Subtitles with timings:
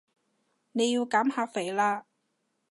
[0.71, 2.07] 你要減下肥啦